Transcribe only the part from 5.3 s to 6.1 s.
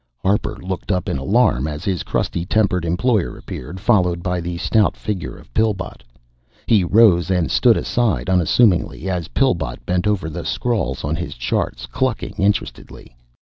of Pillbot.